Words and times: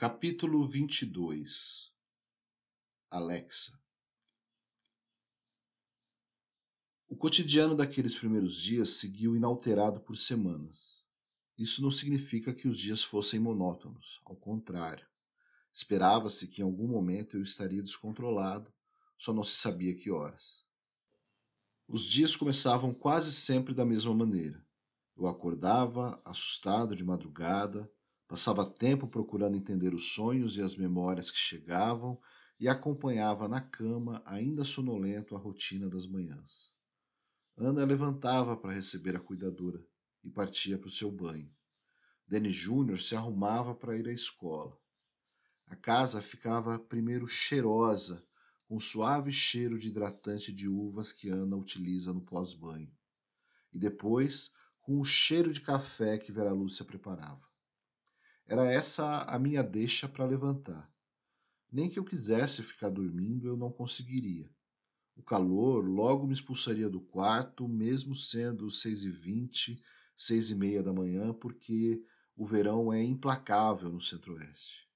Capítulo 0.00 0.64
22 0.64 1.92
Alexa 3.10 3.76
O 7.08 7.16
cotidiano 7.16 7.74
daqueles 7.74 8.14
primeiros 8.14 8.62
dias 8.62 8.90
seguiu 8.90 9.34
inalterado 9.34 10.00
por 10.00 10.16
semanas. 10.16 11.04
Isso 11.58 11.82
não 11.82 11.90
significa 11.90 12.54
que 12.54 12.68
os 12.68 12.78
dias 12.78 13.02
fossem 13.02 13.40
monótonos, 13.40 14.20
ao 14.24 14.36
contrário. 14.36 15.04
Esperava-se 15.72 16.46
que 16.46 16.60
em 16.62 16.64
algum 16.64 16.86
momento 16.86 17.36
eu 17.36 17.42
estaria 17.42 17.82
descontrolado, 17.82 18.72
só 19.18 19.32
não 19.32 19.42
se 19.42 19.56
sabia 19.56 19.96
que 19.96 20.12
horas. 20.12 20.64
Os 21.88 22.04
dias 22.04 22.36
começavam 22.36 22.94
quase 22.94 23.32
sempre 23.32 23.74
da 23.74 23.84
mesma 23.84 24.14
maneira. 24.14 24.64
Eu 25.16 25.26
acordava, 25.26 26.22
assustado 26.24 26.94
de 26.94 27.02
madrugada, 27.02 27.90
Passava 28.28 28.68
tempo 28.68 29.08
procurando 29.08 29.56
entender 29.56 29.94
os 29.94 30.12
sonhos 30.12 30.58
e 30.58 30.62
as 30.62 30.76
memórias 30.76 31.30
que 31.30 31.38
chegavam 31.38 32.20
e 32.60 32.68
acompanhava 32.68 33.48
na 33.48 33.58
cama, 33.58 34.22
ainda 34.26 34.64
sonolento, 34.64 35.34
a 35.34 35.38
rotina 35.38 35.88
das 35.88 36.06
manhãs. 36.06 36.74
Ana 37.56 37.86
levantava 37.86 38.54
para 38.54 38.74
receber 38.74 39.16
a 39.16 39.20
cuidadora 39.20 39.82
e 40.22 40.28
partia 40.28 40.76
para 40.76 40.88
o 40.88 40.92
seu 40.92 41.10
banho. 41.10 41.50
Denis 42.26 42.54
Júnior 42.54 43.00
se 43.00 43.16
arrumava 43.16 43.74
para 43.74 43.96
ir 43.96 44.06
à 44.06 44.12
escola. 44.12 44.78
A 45.66 45.74
casa 45.74 46.20
ficava 46.20 46.78
primeiro 46.78 47.26
cheirosa, 47.26 48.22
com 48.66 48.78
suave 48.78 49.32
cheiro 49.32 49.78
de 49.78 49.88
hidratante 49.88 50.52
de 50.52 50.68
uvas 50.68 51.12
que 51.12 51.30
Ana 51.30 51.56
utiliza 51.56 52.12
no 52.12 52.20
pós-banho, 52.20 52.94
e 53.72 53.78
depois 53.78 54.52
com 54.82 55.00
o 55.00 55.04
cheiro 55.04 55.50
de 55.50 55.62
café 55.62 56.18
que 56.18 56.30
Vera 56.30 56.52
Lúcia 56.52 56.84
preparava. 56.84 57.47
Era 58.48 58.64
essa 58.64 59.24
a 59.24 59.38
minha 59.38 59.62
deixa 59.62 60.08
para 60.08 60.24
levantar. 60.24 60.90
Nem 61.70 61.90
que 61.90 61.98
eu 61.98 62.04
quisesse 62.04 62.62
ficar 62.62 62.88
dormindo, 62.88 63.46
eu 63.46 63.58
não 63.58 63.70
conseguiria. 63.70 64.50
O 65.14 65.22
calor 65.22 65.86
logo 65.86 66.26
me 66.26 66.32
expulsaria 66.32 66.88
do 66.88 66.98
quarto, 66.98 67.68
mesmo 67.68 68.14
sendo 68.14 68.70
seis 68.70 69.02
e 69.02 69.10
vinte, 69.10 69.82
seis 70.16 70.50
e 70.50 70.54
meia 70.54 70.82
da 70.82 70.94
manhã, 70.94 71.34
porque 71.34 72.02
o 72.34 72.46
verão 72.46 72.90
é 72.90 73.02
implacável 73.02 73.90
no 73.90 74.00
centro-oeste. 74.00 74.88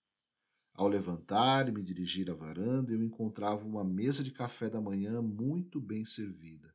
Ao 0.72 0.88
levantar 0.88 1.68
e 1.68 1.72
me 1.72 1.84
dirigir 1.84 2.30
à 2.30 2.34
varanda, 2.34 2.90
eu 2.90 3.02
encontrava 3.02 3.66
uma 3.66 3.84
mesa 3.84 4.24
de 4.24 4.30
café 4.30 4.70
da 4.70 4.80
manhã 4.80 5.20
muito 5.20 5.78
bem 5.78 6.06
servida. 6.06 6.74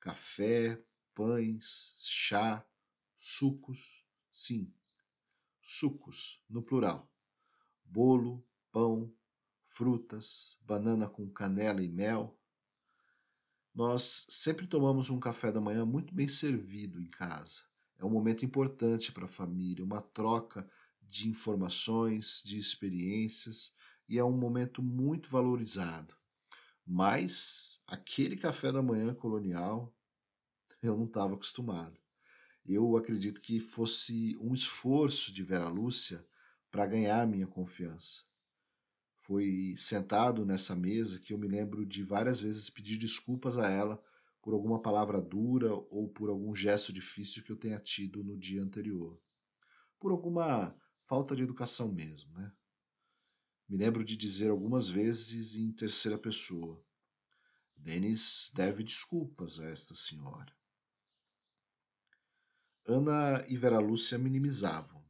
Café, 0.00 0.82
pães, 1.14 1.94
chá, 2.00 2.66
sucos, 3.14 4.04
sim, 4.32 4.74
sucos, 5.64 6.44
no 6.48 6.62
plural. 6.62 7.10
Bolo, 7.82 8.46
pão, 8.70 9.10
frutas, 9.64 10.58
banana 10.62 11.08
com 11.08 11.28
canela 11.30 11.82
e 11.82 11.88
mel. 11.88 12.38
Nós 13.74 14.26
sempre 14.28 14.66
tomamos 14.66 15.08
um 15.08 15.18
café 15.18 15.50
da 15.50 15.62
manhã 15.62 15.86
muito 15.86 16.14
bem 16.14 16.28
servido 16.28 17.00
em 17.00 17.08
casa. 17.08 17.62
É 17.98 18.04
um 18.04 18.10
momento 18.10 18.44
importante 18.44 19.10
para 19.10 19.24
a 19.24 19.28
família, 19.28 19.82
uma 19.82 20.02
troca 20.02 20.70
de 21.00 21.30
informações, 21.30 22.42
de 22.44 22.58
experiências 22.58 23.74
e 24.06 24.18
é 24.18 24.24
um 24.24 24.36
momento 24.36 24.82
muito 24.82 25.30
valorizado. 25.30 26.14
Mas 26.86 27.82
aquele 27.86 28.36
café 28.36 28.70
da 28.70 28.82
manhã 28.82 29.14
colonial 29.14 29.92
eu 30.82 30.94
não 30.94 31.06
estava 31.06 31.32
acostumado 31.32 32.03
eu 32.66 32.96
acredito 32.96 33.40
que 33.40 33.60
fosse 33.60 34.36
um 34.40 34.54
esforço 34.54 35.32
de 35.32 35.42
Vera 35.42 35.68
Lúcia 35.68 36.26
para 36.70 36.86
ganhar 36.86 37.26
minha 37.26 37.46
confiança. 37.46 38.24
Foi 39.16 39.74
sentado 39.76 40.44
nessa 40.44 40.74
mesa 40.74 41.18
que 41.18 41.32
eu 41.32 41.38
me 41.38 41.46
lembro 41.46 41.84
de 41.84 42.02
várias 42.02 42.40
vezes 42.40 42.70
pedir 42.70 42.96
desculpas 42.96 43.58
a 43.58 43.68
ela 43.68 44.02
por 44.42 44.52
alguma 44.52 44.80
palavra 44.80 45.20
dura 45.20 45.72
ou 45.72 46.08
por 46.08 46.28
algum 46.28 46.54
gesto 46.54 46.92
difícil 46.92 47.42
que 47.42 47.50
eu 47.50 47.56
tenha 47.56 47.78
tido 47.78 48.22
no 48.22 48.36
dia 48.36 48.62
anterior. 48.62 49.18
Por 49.98 50.12
alguma 50.12 50.76
falta 51.06 51.34
de 51.34 51.42
educação 51.42 51.90
mesmo, 51.90 52.32
né? 52.34 52.52
Me 53.66 53.78
lembro 53.78 54.04
de 54.04 54.16
dizer 54.16 54.50
algumas 54.50 54.86
vezes 54.86 55.56
em 55.56 55.72
terceira 55.72 56.18
pessoa: 56.18 56.84
Denis 57.74 58.52
deve 58.54 58.84
desculpas 58.84 59.58
a 59.58 59.70
esta 59.70 59.94
senhora. 59.94 60.54
Ana 62.86 63.42
e 63.48 63.56
Vera 63.56 63.78
Lúcia 63.78 64.18
minimizavam. 64.18 65.02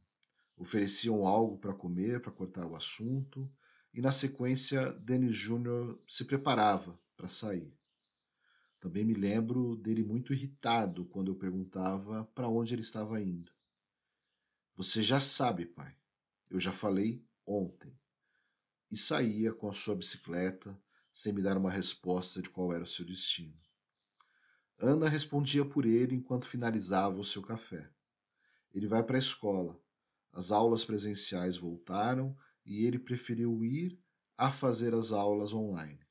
Ofereciam 0.57 1.27
algo 1.27 1.59
para 1.59 1.75
comer, 1.75 2.21
para 2.21 2.31
cortar 2.31 2.67
o 2.67 2.77
assunto, 2.77 3.51
e 3.93 4.01
na 4.01 4.13
sequência 4.13 4.93
Denis 4.93 5.35
Júnior 5.35 6.01
se 6.07 6.25
preparava 6.25 6.99
para 7.17 7.29
sair. 7.29 7.77
Também 8.79 9.05
me 9.05 9.15
lembro 9.15 9.77
dele 9.77 10.05
muito 10.05 10.33
irritado 10.33 11.05
quando 11.07 11.33
eu 11.33 11.35
perguntava 11.35 12.25
para 12.35 12.49
onde 12.49 12.75
ele 12.75 12.83
estava 12.83 13.21
indo. 13.21 13.51
Você 14.77 15.03
já 15.03 15.21
sabe, 15.21 15.67
pai. 15.67 15.97
Eu 16.51 16.61
já 16.61 16.73
falei 16.73 17.27
ontem. 17.45 17.99
E 18.91 18.97
saía 18.97 19.53
com 19.53 19.69
a 19.69 19.73
sua 19.73 19.97
bicicleta, 19.97 20.79
sem 21.13 21.33
me 21.33 21.43
dar 21.43 21.57
uma 21.57 21.71
resposta 21.71 22.41
de 22.41 22.51
qual 22.51 22.73
era 22.73 22.85
o 22.85 22.87
seu 22.87 23.05
destino. 23.05 23.64
Ana 24.85 25.09
respondia 25.09 25.65
por 25.65 25.87
ele 25.87 26.15
enquanto 26.15 26.47
finalizava 26.47 27.19
o 27.19 27.25
seu 27.25 27.43
café. 27.43 27.91
Ele 28.73 28.87
vai 28.87 29.03
para 29.03 29.17
a 29.17 29.19
escola. 29.19 29.81
As 30.33 30.51
aulas 30.53 30.85
presenciais 30.85 31.57
voltaram 31.57 32.37
e 32.67 32.85
ele 32.85 32.99
preferiu 32.99 33.65
ir 33.65 33.99
a 34.37 34.51
fazer 34.51 34.95
as 34.95 35.13
aulas 35.13 35.55
online. 35.55 36.05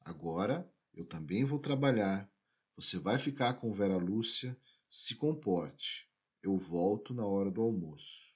Agora 0.00 0.70
eu 0.94 1.04
também 1.04 1.44
vou 1.44 1.58
trabalhar. 1.58 2.30
Você 2.76 2.98
vai 2.98 3.18
ficar 3.18 3.54
com 3.54 3.72
Vera 3.72 3.96
Lúcia. 3.96 4.56
Se 4.88 5.14
comporte. 5.16 6.08
Eu 6.42 6.56
volto 6.56 7.12
na 7.12 7.26
hora 7.26 7.50
do 7.50 7.60
almoço. 7.60 8.34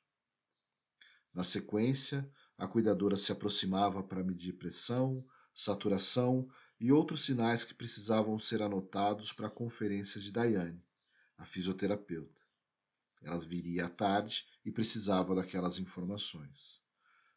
Na 1.33 1.45
sequência, 1.45 2.29
a 2.59 2.67
cuidadora 2.67 3.17
se 3.17 3.31
aproximava 3.31 4.03
para 4.03 4.25
medir 4.25 4.55
pressão, 4.55 5.25
saturação 5.55 6.49
e 6.81 6.91
outros 6.91 7.27
sinais 7.27 7.63
que 7.63 7.75
precisavam 7.75 8.39
ser 8.39 8.63
anotados 8.63 9.33
para 9.33 9.49
a 9.49 9.51
conferência 9.51 10.19
de 10.19 10.33
Daiane, 10.33 10.83
a 11.37 11.45
fisioterapeuta. 11.45 12.41
Ela 13.23 13.39
viria 13.39 13.85
à 13.85 13.89
tarde 13.91 14.47
e 14.65 14.73
precisava 14.73 15.35
daquelas 15.35 15.79
informações. 15.79 16.83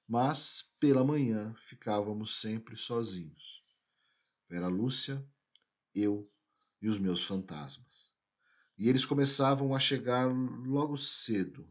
Mas, 0.07 0.73
pela 0.79 1.03
manhã, 1.03 1.53
ficávamos 1.65 2.39
sempre 2.39 2.77
sozinhos. 2.77 3.63
Vera 4.47 4.67
Lúcia, 4.67 5.25
eu 5.93 6.31
e 6.81 6.87
os 6.87 6.97
meus 6.97 7.23
fantasmas. 7.23 8.13
E 8.77 8.87
eles 8.87 9.05
começavam 9.05 9.75
a 9.75 9.79
chegar 9.79 10.25
logo 10.25 10.95
cedo, 10.97 11.65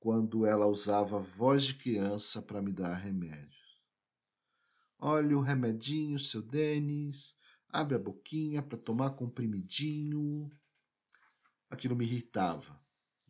quando 0.00 0.46
ela 0.46 0.66
usava 0.66 1.18
voz 1.18 1.64
de 1.64 1.74
criança 1.74 2.42
para 2.42 2.62
me 2.62 2.72
dar 2.72 2.94
remédio. 2.94 3.61
Olha 5.04 5.36
o 5.36 5.40
remedinho, 5.40 6.16
seu 6.16 6.40
Denis. 6.40 7.36
Abre 7.68 7.96
a 7.96 7.98
boquinha 7.98 8.62
para 8.62 8.78
tomar 8.78 9.10
comprimidinho. 9.10 10.48
Aquilo 11.68 11.96
me 11.96 12.04
irritava 12.04 12.80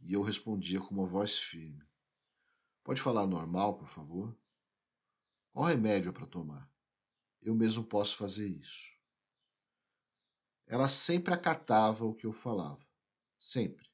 e 0.02 0.12
eu 0.12 0.20
respondia 0.20 0.78
com 0.82 0.94
uma 0.94 1.06
voz 1.06 1.38
firme. 1.38 1.82
Pode 2.84 3.00
falar 3.00 3.26
normal, 3.26 3.78
por 3.78 3.88
favor? 3.88 4.38
Qual 5.50 5.64
remédio 5.64 6.12
para 6.12 6.26
tomar? 6.26 6.70
Eu 7.40 7.54
mesmo 7.54 7.84
posso 7.84 8.18
fazer 8.18 8.46
isso. 8.46 8.94
Ela 10.66 10.90
sempre 10.90 11.32
acatava 11.32 12.04
o 12.04 12.14
que 12.14 12.26
eu 12.26 12.34
falava. 12.34 12.86
Sempre. 13.38 13.88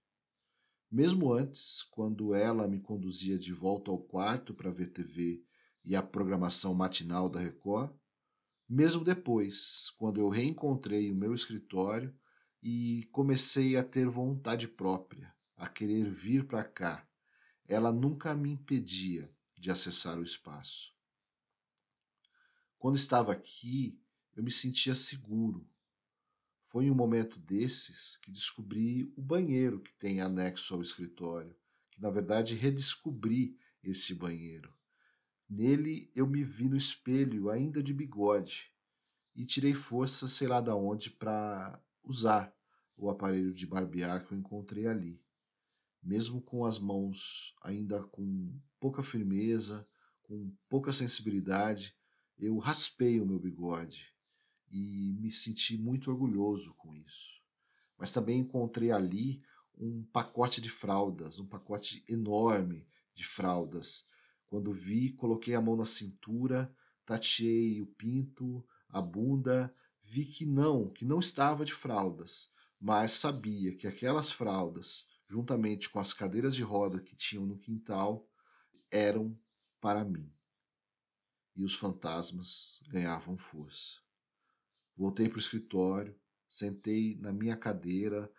Mesmo 0.90 1.32
antes, 1.32 1.84
quando 1.84 2.34
ela 2.34 2.66
me 2.66 2.80
conduzia 2.80 3.38
de 3.38 3.52
volta 3.52 3.88
ao 3.88 4.02
quarto 4.02 4.52
para 4.52 4.72
ver 4.72 4.88
TV 4.88 5.46
e 5.88 5.96
a 5.96 6.02
programação 6.02 6.74
matinal 6.74 7.30
da 7.30 7.40
Record, 7.40 7.90
mesmo 8.68 9.02
depois, 9.02 9.88
quando 9.96 10.20
eu 10.20 10.28
reencontrei 10.28 11.10
o 11.10 11.14
meu 11.14 11.34
escritório 11.34 12.14
e 12.62 13.08
comecei 13.10 13.74
a 13.74 13.82
ter 13.82 14.06
vontade 14.06 14.68
própria, 14.68 15.34
a 15.56 15.66
querer 15.66 16.10
vir 16.10 16.46
para 16.46 16.62
cá, 16.62 17.08
ela 17.66 17.90
nunca 17.90 18.34
me 18.34 18.50
impedia 18.50 19.34
de 19.56 19.70
acessar 19.70 20.18
o 20.18 20.22
espaço. 20.22 20.94
Quando 22.78 22.96
estava 22.96 23.32
aqui, 23.32 23.98
eu 24.36 24.42
me 24.42 24.52
sentia 24.52 24.94
seguro. 24.94 25.66
Foi 26.64 26.84
em 26.84 26.90
um 26.90 26.94
momento 26.94 27.38
desses 27.38 28.18
que 28.18 28.30
descobri 28.30 29.10
o 29.16 29.22
banheiro 29.22 29.80
que 29.80 29.94
tem 29.94 30.20
anexo 30.20 30.74
ao 30.74 30.82
escritório, 30.82 31.56
que 31.90 31.98
na 31.98 32.10
verdade 32.10 32.54
redescobri 32.54 33.58
esse 33.82 34.14
banheiro. 34.14 34.77
Nele 35.48 36.10
eu 36.14 36.26
me 36.26 36.44
vi 36.44 36.68
no 36.68 36.76
espelho, 36.76 37.50
ainda 37.50 37.82
de 37.82 37.94
bigode, 37.94 38.70
e 39.34 39.46
tirei 39.46 39.72
força, 39.72 40.28
sei 40.28 40.46
lá 40.46 40.60
da 40.60 40.74
onde, 40.74 41.10
para 41.10 41.80
usar 42.02 42.54
o 42.98 43.08
aparelho 43.08 43.54
de 43.54 43.66
barbear 43.66 44.26
que 44.26 44.34
eu 44.34 44.38
encontrei 44.38 44.86
ali. 44.86 45.22
Mesmo 46.02 46.42
com 46.42 46.64
as 46.64 46.78
mãos 46.78 47.54
ainda 47.62 48.02
com 48.04 48.60
pouca 48.80 49.02
firmeza, 49.02 49.88
com 50.22 50.52
pouca 50.68 50.92
sensibilidade, 50.92 51.96
eu 52.36 52.58
raspei 52.58 53.20
o 53.20 53.26
meu 53.26 53.38
bigode 53.38 54.14
e 54.70 55.16
me 55.18 55.32
senti 55.32 55.76
muito 55.78 56.10
orgulhoso 56.10 56.74
com 56.74 56.94
isso. 56.94 57.40
Mas 57.96 58.12
também 58.12 58.40
encontrei 58.40 58.90
ali 58.90 59.42
um 59.76 60.04
pacote 60.12 60.60
de 60.60 60.70
fraldas, 60.70 61.38
um 61.38 61.46
pacote 61.46 62.04
enorme 62.08 62.86
de 63.14 63.24
fraldas. 63.24 64.08
Quando 64.48 64.72
vi, 64.72 65.12
coloquei 65.12 65.54
a 65.54 65.60
mão 65.60 65.76
na 65.76 65.84
cintura, 65.84 66.74
tateei 67.04 67.82
o 67.82 67.86
pinto, 67.86 68.66
a 68.88 69.00
bunda, 69.00 69.72
vi 70.02 70.24
que 70.24 70.46
não, 70.46 70.88
que 70.88 71.04
não 71.04 71.18
estava 71.18 71.64
de 71.64 71.72
fraldas, 71.72 72.50
mas 72.80 73.12
sabia 73.12 73.76
que 73.76 73.86
aquelas 73.86 74.32
fraldas, 74.32 75.06
juntamente 75.26 75.90
com 75.90 76.00
as 76.00 76.14
cadeiras 76.14 76.56
de 76.56 76.62
roda 76.62 77.00
que 77.00 77.14
tinham 77.14 77.44
no 77.44 77.58
quintal, 77.58 78.26
eram 78.90 79.38
para 79.80 80.04
mim. 80.04 80.32
E 81.54 81.62
os 81.62 81.74
fantasmas 81.74 82.82
ganhavam 82.88 83.36
força. 83.36 83.98
Voltei 84.96 85.28
para 85.28 85.36
o 85.36 85.40
escritório, 85.40 86.18
sentei 86.48 87.16
na 87.20 87.32
minha 87.32 87.56
cadeira, 87.56 88.32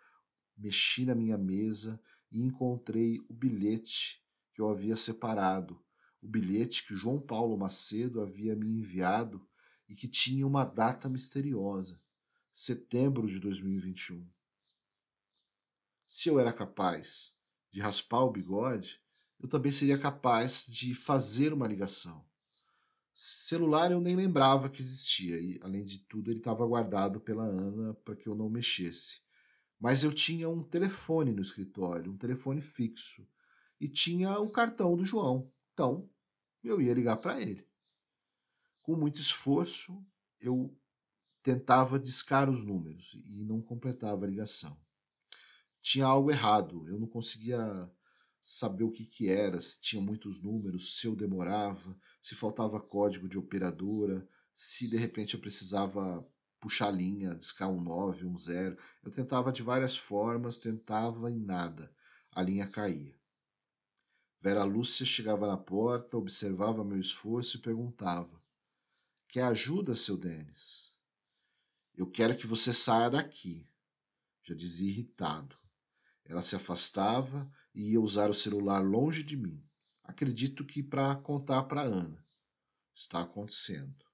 mexi 0.56 1.04
na 1.04 1.14
minha 1.14 1.38
mesa 1.38 2.00
e 2.32 2.42
encontrei 2.42 3.20
o 3.28 3.32
bilhete 3.32 4.22
que 4.52 4.60
eu 4.60 4.68
havia 4.68 4.96
separado, 4.96 5.80
o 6.22 6.28
bilhete 6.28 6.86
que 6.86 6.94
João 6.94 7.20
Paulo 7.20 7.56
Macedo 7.56 8.20
havia 8.20 8.54
me 8.54 8.68
enviado 8.68 9.46
e 9.88 9.94
que 9.94 10.06
tinha 10.06 10.46
uma 10.46 10.64
data 10.64 11.08
misteriosa, 11.08 12.00
setembro 12.52 13.26
de 13.26 13.38
2021. 13.38 14.26
Se 16.06 16.28
eu 16.28 16.38
era 16.38 16.52
capaz 16.52 17.32
de 17.70 17.80
raspar 17.80 18.22
o 18.22 18.30
bigode, 18.30 19.00
eu 19.38 19.48
também 19.48 19.72
seria 19.72 19.98
capaz 19.98 20.66
de 20.66 20.94
fazer 20.94 21.52
uma 21.52 21.66
ligação. 21.66 22.24
Celular 23.14 23.90
eu 23.90 24.00
nem 24.00 24.16
lembrava 24.16 24.68
que 24.68 24.80
existia, 24.80 25.40
e 25.40 25.58
além 25.62 25.84
de 25.84 25.98
tudo, 26.00 26.30
ele 26.30 26.38
estava 26.38 26.66
guardado 26.66 27.20
pela 27.20 27.44
Ana 27.44 27.94
para 27.94 28.16
que 28.16 28.28
eu 28.28 28.34
não 28.34 28.48
mexesse. 28.48 29.20
Mas 29.78 30.04
eu 30.04 30.12
tinha 30.12 30.48
um 30.48 30.62
telefone 30.62 31.32
no 31.32 31.42
escritório, 31.42 32.12
um 32.12 32.16
telefone 32.16 32.60
fixo, 32.60 33.26
e 33.80 33.88
tinha 33.88 34.38
o 34.38 34.50
cartão 34.50 34.96
do 34.96 35.04
João. 35.04 35.50
Então, 35.80 36.06
eu 36.62 36.78
ia 36.78 36.92
ligar 36.92 37.16
para 37.16 37.40
ele. 37.40 37.66
Com 38.82 38.96
muito 38.96 39.18
esforço, 39.18 40.04
eu 40.38 40.78
tentava 41.42 41.98
discar 41.98 42.50
os 42.50 42.62
números 42.62 43.14
e 43.14 43.46
não 43.46 43.62
completava 43.62 44.26
a 44.26 44.28
ligação. 44.28 44.78
Tinha 45.80 46.04
algo 46.04 46.30
errado, 46.30 46.86
eu 46.86 47.00
não 47.00 47.06
conseguia 47.06 47.90
saber 48.42 48.84
o 48.84 48.90
que, 48.90 49.06
que 49.06 49.30
era, 49.30 49.58
se 49.58 49.80
tinha 49.80 50.02
muitos 50.02 50.42
números, 50.42 51.00
se 51.00 51.06
eu 51.06 51.16
demorava, 51.16 51.98
se 52.20 52.34
faltava 52.34 52.78
código 52.78 53.26
de 53.26 53.38
operadora, 53.38 54.28
se 54.52 54.86
de 54.86 54.98
repente 54.98 55.32
eu 55.32 55.40
precisava 55.40 56.22
puxar 56.60 56.88
a 56.88 56.92
linha, 56.92 57.34
discar 57.34 57.70
um 57.70 57.80
9, 57.80 58.26
um 58.26 58.36
0. 58.36 58.76
Eu 59.02 59.10
tentava 59.10 59.50
de 59.50 59.62
várias 59.62 59.96
formas, 59.96 60.58
tentava 60.58 61.30
e 61.30 61.40
nada. 61.40 61.90
A 62.32 62.42
linha 62.42 62.68
caía. 62.68 63.19
Vera 64.40 64.64
Lúcia 64.64 65.04
chegava 65.04 65.46
na 65.46 65.56
porta, 65.56 66.16
observava 66.16 66.82
meu 66.82 66.98
esforço 66.98 67.58
e 67.58 67.60
perguntava: 67.60 68.42
Quer 69.28 69.42
ajuda, 69.42 69.94
seu 69.94 70.16
Denis? 70.16 70.98
Eu 71.94 72.10
quero 72.10 72.36
que 72.36 72.46
você 72.46 72.72
saia 72.72 73.10
daqui. 73.10 73.68
Já 74.42 74.54
dizia 74.54 74.88
irritado. 74.88 75.54
Ela 76.24 76.42
se 76.42 76.56
afastava 76.56 77.50
e 77.74 77.90
ia 77.92 78.00
usar 78.00 78.30
o 78.30 78.34
celular 78.34 78.80
longe 78.80 79.22
de 79.22 79.36
mim. 79.36 79.62
Acredito 80.02 80.64
que 80.64 80.82
para 80.82 81.14
contar 81.16 81.64
para 81.64 81.82
Ana. 81.82 82.22
Está 82.94 83.20
acontecendo. 83.20 84.04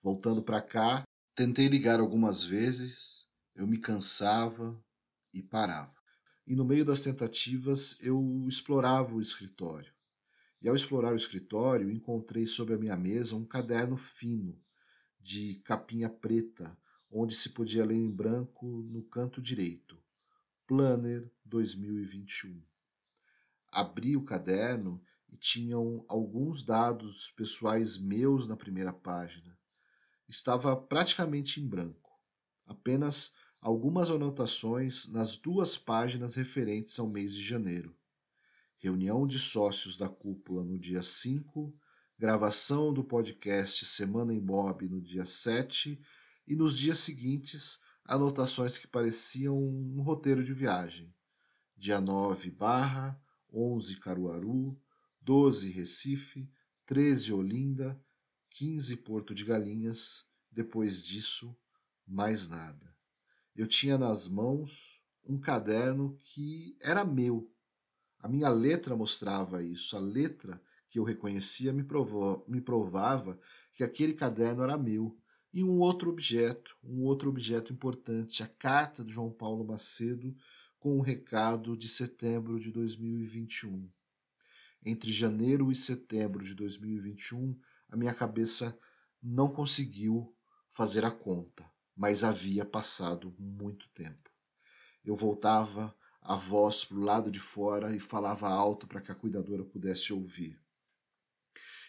Voltando 0.00 0.42
para 0.42 0.62
cá, 0.62 1.02
tentei 1.34 1.68
ligar 1.68 2.00
algumas 2.00 2.42
vezes, 2.42 3.28
eu 3.54 3.66
me 3.66 3.78
cansava 3.78 4.82
e 5.32 5.42
parava. 5.42 6.01
E 6.46 6.54
no 6.54 6.64
meio 6.64 6.84
das 6.84 7.02
tentativas, 7.02 7.98
eu 8.00 8.46
explorava 8.48 9.14
o 9.14 9.20
escritório. 9.20 9.92
E 10.60 10.68
ao 10.68 10.76
explorar 10.76 11.12
o 11.12 11.16
escritório, 11.16 11.90
encontrei 11.90 12.46
sobre 12.46 12.74
a 12.74 12.78
minha 12.78 12.96
mesa 12.96 13.36
um 13.36 13.44
caderno 13.44 13.96
fino, 13.96 14.56
de 15.20 15.56
capinha 15.64 16.08
preta, 16.08 16.76
onde 17.10 17.34
se 17.34 17.50
podia 17.50 17.84
ler 17.84 17.96
em 17.96 18.14
branco 18.14 18.66
no 18.66 19.02
canto 19.02 19.40
direito 19.40 20.02
Planner 20.66 21.30
2021. 21.44 22.62
Abri 23.70 24.16
o 24.16 24.24
caderno 24.24 25.02
e 25.28 25.36
tinham 25.36 26.02
alguns 26.08 26.62
dados 26.62 27.30
pessoais 27.32 27.98
meus 27.98 28.48
na 28.48 28.56
primeira 28.56 28.90
página. 28.90 29.58
Estava 30.26 30.74
praticamente 30.74 31.60
em 31.60 31.66
branco, 31.68 32.18
apenas 32.64 33.34
algumas 33.62 34.10
anotações 34.10 35.06
nas 35.06 35.36
duas 35.36 35.76
páginas 35.76 36.34
referentes 36.34 36.98
ao 36.98 37.06
mês 37.06 37.32
de 37.32 37.42
janeiro. 37.42 37.96
Reunião 38.76 39.24
de 39.24 39.38
sócios 39.38 39.96
da 39.96 40.08
cúpula 40.08 40.64
no 40.64 40.76
dia 40.76 41.04
5, 41.04 41.72
gravação 42.18 42.92
do 42.92 43.04
podcast 43.04 43.86
Semana 43.86 44.34
em 44.34 44.40
Bob 44.40 44.88
no 44.88 45.00
dia 45.00 45.24
7 45.24 46.02
e 46.44 46.56
nos 46.56 46.76
dias 46.76 46.98
seguintes 46.98 47.78
anotações 48.04 48.76
que 48.76 48.88
pareciam 48.88 49.56
um 49.56 50.02
roteiro 50.02 50.42
de 50.42 50.52
viagem. 50.52 51.14
Dia 51.76 52.00
9 52.00 52.50
Barra, 52.50 53.16
11 53.52 53.96
Caruaru, 54.00 54.76
12 55.20 55.70
Recife, 55.70 56.50
13 56.84 57.32
Olinda, 57.32 57.96
15 58.50 58.96
Porto 58.96 59.32
de 59.32 59.44
Galinhas, 59.44 60.26
depois 60.50 61.00
disso, 61.00 61.56
mais 62.04 62.48
nada. 62.48 62.92
Eu 63.54 63.66
tinha 63.66 63.98
nas 63.98 64.28
mãos 64.28 65.02
um 65.24 65.38
caderno 65.38 66.18
que 66.20 66.76
era 66.80 67.04
meu. 67.04 67.50
A 68.18 68.28
minha 68.28 68.48
letra 68.48 68.96
mostrava 68.96 69.62
isso. 69.62 69.96
A 69.96 70.00
letra 70.00 70.60
que 70.88 70.98
eu 70.98 71.04
reconhecia 71.04 71.72
me, 71.72 71.84
me 72.48 72.60
provava 72.60 73.38
que 73.72 73.82
aquele 73.82 74.14
caderno 74.14 74.62
era 74.62 74.76
meu 74.76 75.18
e 75.52 75.62
um 75.62 75.78
outro 75.78 76.10
objeto, 76.10 76.76
um 76.82 77.02
outro 77.02 77.28
objeto 77.28 77.72
importante, 77.72 78.42
a 78.42 78.46
carta 78.46 79.04
de 79.04 79.12
João 79.12 79.30
Paulo 79.30 79.64
Macedo 79.64 80.34
com 80.78 80.98
o 80.98 81.02
recado 81.02 81.76
de 81.76 81.88
setembro 81.88 82.58
de 82.58 82.72
2021. 82.72 83.88
Entre 84.84 85.12
janeiro 85.12 85.70
e 85.70 85.74
setembro 85.76 86.42
de 86.42 86.54
2021, 86.54 87.56
a 87.88 87.96
minha 87.96 88.12
cabeça 88.12 88.76
não 89.22 89.48
conseguiu 89.48 90.34
fazer 90.72 91.04
a 91.04 91.10
conta, 91.10 91.70
mas 91.96 92.24
havia 92.24 92.64
passado 92.64 93.34
muito 93.38 93.88
tempo. 93.90 94.30
Eu 95.04 95.16
voltava 95.16 95.94
a 96.20 96.36
voz 96.36 96.84
para 96.84 96.96
o 96.96 97.00
lado 97.00 97.30
de 97.30 97.40
fora 97.40 97.94
e 97.94 98.00
falava 98.00 98.48
alto 98.48 98.86
para 98.86 99.00
que 99.00 99.10
a 99.10 99.14
cuidadora 99.14 99.64
pudesse 99.64 100.12
ouvir. 100.12 100.60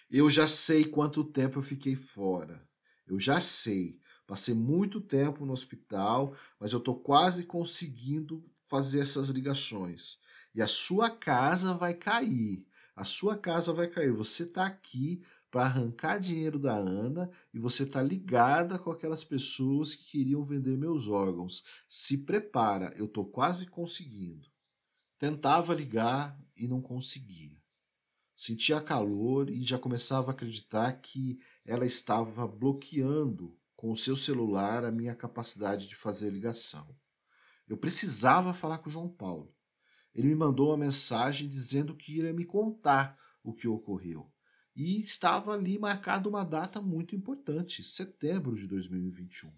Eu 0.10 0.30
já 0.30 0.48
sei 0.48 0.86
quanto 0.86 1.24
tempo 1.24 1.60
eu 1.60 1.64
fiquei 1.64 1.96
fora. 1.96 2.68
Eu 3.06 3.20
já 3.20 3.40
sei. 3.40 4.00
Passei 4.26 4.54
muito 4.54 5.02
tempo 5.02 5.46
no 5.46 5.54
hospital, 5.54 6.36
mas 6.60 6.72
eu 6.72 6.80
estou 6.80 7.00
quase 7.00 7.46
conseguindo 7.46 8.44
fazer 8.64 9.02
essas 9.02 9.30
ligações. 9.30 10.20
E 10.56 10.62
a 10.62 10.68
sua 10.68 11.10
casa 11.10 11.74
vai 11.74 11.94
cair. 11.94 12.66
A 12.96 13.04
sua 13.04 13.36
casa 13.38 13.74
vai 13.74 13.88
cair. 13.88 14.12
Você 14.12 14.44
está 14.44 14.66
aqui 14.66 15.22
para 15.54 15.66
arrancar 15.66 16.18
dinheiro 16.18 16.58
da 16.58 16.74
Ana 16.74 17.30
e 17.54 17.60
você 17.60 17.84
está 17.84 18.02
ligada 18.02 18.80
com 18.80 18.90
aquelas 18.90 19.24
pessoas 19.24 19.94
que 19.94 20.06
queriam 20.06 20.44
vender 20.44 20.76
meus 20.76 21.08
órgãos. 21.08 21.64
Se 21.88 22.26
prepara, 22.26 22.92
eu 22.98 23.06
estou 23.06 23.24
quase 23.24 23.68
conseguindo. 23.68 24.48
Tentava 25.20 25.76
ligar 25.76 26.36
e 26.58 26.68
não 26.68 26.82
conseguia. 26.82 27.56
Sentia 28.36 28.82
calor 28.82 29.48
e 29.48 29.62
já 29.62 29.78
começava 29.78 30.32
a 30.32 30.34
acreditar 30.34 30.92
que 30.94 31.38
ela 31.64 31.86
estava 31.86 32.48
bloqueando 32.48 33.56
com 33.76 33.92
o 33.92 33.96
seu 33.96 34.16
celular 34.16 34.84
a 34.84 34.92
minha 34.92 35.16
capacidade 35.16 35.88
de 35.88 35.96
fazer 35.96 36.32
ligação. 36.32 36.98
Eu 37.68 37.78
precisava 37.78 38.56
falar 38.56 38.80
com 38.80 38.90
o 38.90 38.92
João 38.92 39.08
Paulo. 39.08 39.56
Ele 40.16 40.30
me 40.30 40.36
mandou 40.36 40.70
uma 40.70 40.78
mensagem 40.78 41.48
dizendo 41.48 41.96
que 41.96 42.18
iria 42.18 42.34
me 42.34 42.44
contar 42.44 43.16
o 43.44 43.54
que 43.54 43.68
ocorreu. 43.68 44.33
E 44.76 45.00
estava 45.02 45.54
ali 45.54 45.78
marcada 45.78 46.28
uma 46.28 46.44
data 46.44 46.82
muito 46.82 47.16
importante, 47.16 47.84
setembro 47.84 48.56
de 48.56 48.66
2021. 48.68 49.54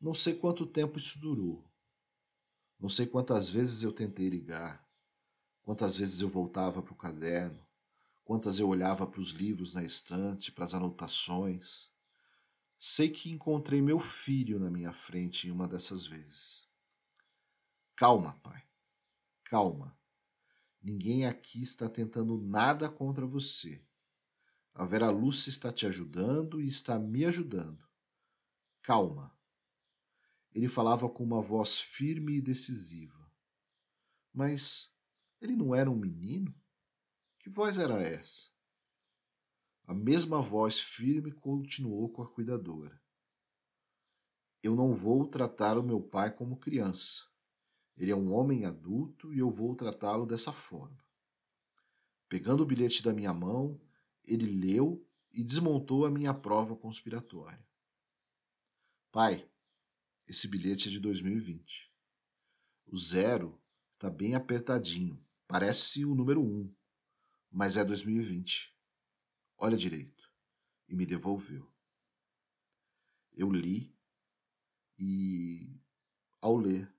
Não 0.00 0.14
sei 0.14 0.34
quanto 0.34 0.66
tempo 0.66 0.98
isso 0.98 1.18
durou. 1.18 1.64
Não 2.78 2.88
sei 2.88 3.06
quantas 3.06 3.48
vezes 3.48 3.82
eu 3.82 3.92
tentei 3.92 4.28
ligar, 4.28 4.86
quantas 5.62 5.96
vezes 5.96 6.20
eu 6.20 6.28
voltava 6.28 6.82
para 6.82 6.92
o 6.92 6.96
caderno, 6.96 7.64
quantas 8.24 8.58
eu 8.58 8.68
olhava 8.68 9.06
para 9.06 9.20
os 9.20 9.30
livros 9.30 9.74
na 9.74 9.82
estante, 9.82 10.52
para 10.52 10.64
as 10.64 10.74
anotações. 10.74 11.90
Sei 12.78 13.08
que 13.08 13.30
encontrei 13.30 13.80
meu 13.80 13.98
filho 13.98 14.58
na 14.58 14.70
minha 14.70 14.92
frente 14.92 15.48
em 15.48 15.50
uma 15.50 15.68
dessas 15.68 16.06
vezes. 16.06 16.68
Calma, 17.96 18.38
pai. 18.42 18.62
Calma. 19.44 19.96
Ninguém 20.84 21.24
aqui 21.24 21.62
está 21.62 21.88
tentando 21.88 22.36
nada 22.36 22.90
contra 22.90 23.24
você. 23.24 23.82
A 24.74 24.84
Vera 24.84 25.08
Lúcia 25.08 25.48
está 25.48 25.72
te 25.72 25.86
ajudando 25.86 26.60
e 26.60 26.68
está 26.68 26.98
me 26.98 27.24
ajudando. 27.24 27.82
Calma. 28.82 29.34
Ele 30.52 30.68
falava 30.68 31.08
com 31.08 31.24
uma 31.24 31.40
voz 31.40 31.80
firme 31.80 32.36
e 32.36 32.42
decisiva. 32.42 33.18
Mas 34.30 34.94
ele 35.40 35.56
não 35.56 35.74
era 35.74 35.90
um 35.90 35.96
menino? 35.96 36.54
Que 37.38 37.48
voz 37.48 37.78
era 37.78 38.02
essa? 38.02 38.50
A 39.86 39.94
mesma 39.94 40.42
voz 40.42 40.78
firme 40.78 41.32
continuou 41.32 42.10
com 42.10 42.20
a 42.20 42.28
cuidadora. 42.28 43.02
Eu 44.62 44.76
não 44.76 44.92
vou 44.92 45.26
tratar 45.26 45.78
o 45.78 45.82
meu 45.82 46.02
pai 46.02 46.30
como 46.30 46.58
criança. 46.58 47.24
Ele 47.96 48.10
é 48.10 48.16
um 48.16 48.32
homem 48.32 48.64
adulto 48.64 49.32
e 49.32 49.38
eu 49.38 49.50
vou 49.50 49.74
tratá-lo 49.74 50.26
dessa 50.26 50.52
forma. 50.52 51.04
Pegando 52.28 52.62
o 52.62 52.66
bilhete 52.66 53.02
da 53.02 53.12
minha 53.12 53.32
mão, 53.32 53.80
ele 54.24 54.46
leu 54.46 55.06
e 55.32 55.44
desmontou 55.44 56.04
a 56.04 56.10
minha 56.10 56.34
prova 56.34 56.76
conspiratória. 56.76 57.64
Pai, 59.12 59.48
esse 60.26 60.48
bilhete 60.48 60.88
é 60.88 60.90
de 60.90 60.98
2020. 60.98 61.92
O 62.86 62.96
zero 62.96 63.60
está 63.92 64.10
bem 64.10 64.34
apertadinho, 64.34 65.24
parece 65.46 66.04
o 66.04 66.14
número 66.14 66.42
um, 66.42 66.72
mas 67.50 67.76
é 67.76 67.84
2020. 67.84 68.74
Olha 69.56 69.76
direito. 69.76 70.30
E 70.88 70.94
me 70.94 71.06
devolveu. 71.06 71.72
Eu 73.32 73.50
li 73.50 73.92
e, 74.98 75.80
ao 76.40 76.56
ler, 76.56 76.93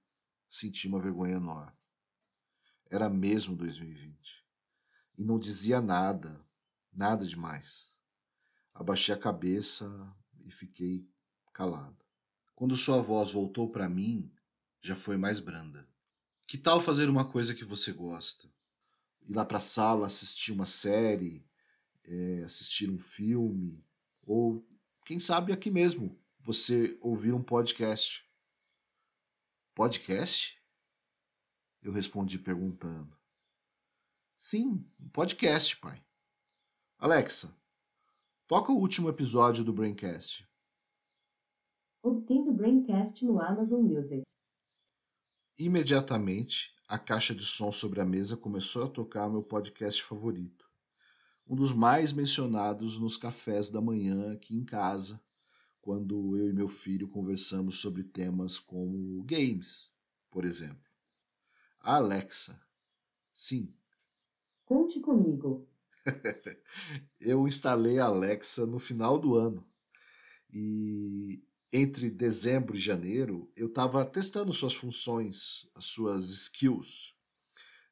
senti 0.55 0.87
uma 0.87 1.01
vergonha 1.01 1.35
enorme. 1.35 1.73
Era 2.89 3.09
mesmo 3.09 3.55
2020. 3.55 4.43
E 5.17 5.23
não 5.23 5.39
dizia 5.39 5.81
nada, 5.81 6.39
Nada 6.95 7.27
demais. 7.27 7.99
Abaixei 8.73 9.13
a 9.13 9.17
cabeça 9.17 9.85
e 10.39 10.49
fiquei 10.49 11.05
calado. 11.51 11.97
Quando 12.55 12.77
sua 12.77 13.01
voz 13.01 13.31
voltou 13.31 13.69
para 13.69 13.89
mim, 13.89 14.31
já 14.81 14.95
foi 14.95 15.17
mais 15.17 15.41
branda. 15.41 15.85
Que 16.47 16.57
tal 16.57 16.79
fazer 16.79 17.09
uma 17.09 17.25
coisa 17.25 17.53
que 17.53 17.65
você 17.65 17.91
gosta? 17.91 18.47
Ir 19.27 19.33
lá 19.33 19.43
para 19.43 19.57
a 19.57 19.61
sala 19.61 20.07
assistir 20.07 20.53
uma 20.53 20.65
série, 20.65 21.45
é, 22.05 22.43
assistir 22.45 22.89
um 22.89 22.99
filme, 22.99 23.83
ou 24.23 24.65
quem 25.05 25.19
sabe 25.19 25.51
aqui 25.51 25.69
mesmo 25.69 26.17
você 26.39 26.97
ouvir 27.01 27.33
um 27.33 27.43
podcast. 27.43 28.23
Podcast? 29.75 30.57
Eu 31.81 31.91
respondi 31.91 32.39
perguntando. 32.39 33.13
Sim, 34.37 34.89
um 34.97 35.09
podcast, 35.09 35.75
pai. 35.75 36.01
Alexa, 36.97 37.53
toca 38.47 38.71
o 38.71 38.77
último 38.77 39.09
episódio 39.09 39.65
do 39.65 39.73
Braincast. 39.73 40.47
Obtendo 42.01 42.53
Braincast 42.53 43.25
no 43.25 43.41
Amazon 43.41 43.81
Music. 43.81 44.21
Imediatamente, 45.59 46.73
a 46.87 46.97
caixa 46.97 47.35
de 47.35 47.43
som 47.43 47.69
sobre 47.69 47.99
a 47.99 48.05
mesa 48.05 48.37
começou 48.37 48.85
a 48.85 48.89
tocar 48.89 49.29
meu 49.29 49.43
podcast 49.43 50.01
favorito. 50.01 50.71
Um 51.45 51.53
dos 51.53 51.73
mais 51.73 52.13
mencionados 52.13 52.97
nos 52.97 53.17
cafés 53.17 53.69
da 53.69 53.81
manhã 53.81 54.31
aqui 54.31 54.55
em 54.55 54.63
casa, 54.63 55.21
quando 55.85 56.35
eu 56.35 56.49
e 56.49 56.51
meu 56.51 56.67
filho 56.67 57.07
conversamos 57.07 57.75
sobre 57.75 58.03
temas 58.03 58.57
como 58.57 59.21
games, 59.21 59.91
por 60.31 60.43
exemplo. 60.43 60.83
A 61.79 61.97
Alexa. 61.97 62.59
Sim. 63.31 63.71
Conte 64.65 64.99
comigo. 64.99 65.69
eu 67.21 67.47
instalei 67.47 67.99
a 67.99 68.05
Alexa 68.05 68.65
no 68.65 68.79
final 68.79 69.19
do 69.19 69.35
ano. 69.35 69.63
E 70.51 71.43
entre 71.71 72.09
dezembro 72.09 72.75
e 72.75 72.79
janeiro, 72.79 73.47
eu 73.55 73.67
estava 73.67 74.03
testando 74.03 74.51
suas 74.51 74.73
funções, 74.73 75.69
as 75.75 75.85
suas 75.85 76.29
skills. 76.29 77.13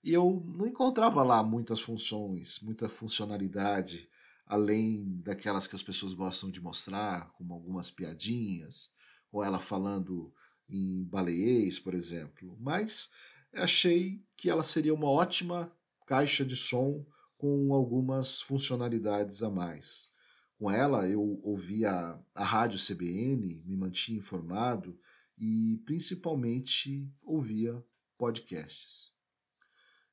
E 0.03 0.11
eu 0.11 0.43
não 0.47 0.65
encontrava 0.65 1.21
lá 1.21 1.43
muitas 1.43 1.79
funções, 1.79 2.59
muita 2.59 2.89
funcionalidade, 2.89 4.09
além 4.45 5.21
daquelas 5.21 5.67
que 5.67 5.75
as 5.75 5.83
pessoas 5.83 6.13
gostam 6.13 6.49
de 6.49 6.61
mostrar, 6.61 7.31
como 7.33 7.53
algumas 7.53 7.89
piadinhas, 7.89 8.93
ou 9.31 9.43
ela 9.43 9.59
falando 9.59 10.33
em 10.69 11.03
baleiês, 11.03 11.79
por 11.79 11.93
exemplo. 11.93 12.57
Mas 12.59 13.09
achei 13.53 14.23
que 14.35 14.49
ela 14.49 14.63
seria 14.63 14.93
uma 14.93 15.09
ótima 15.09 15.71
caixa 16.05 16.45
de 16.45 16.55
som 16.55 17.05
com 17.37 17.73
algumas 17.73 18.41
funcionalidades 18.41 19.43
a 19.43 19.49
mais. 19.49 20.11
Com 20.57 20.71
ela, 20.71 21.07
eu 21.07 21.39
ouvia 21.43 22.17
a 22.33 22.43
rádio 22.43 22.79
CBN, 22.79 23.63
me 23.65 23.75
mantinha 23.75 24.17
informado 24.17 24.97
e 25.37 25.81
principalmente 25.85 27.11
ouvia 27.21 27.83
podcasts. 28.17 29.11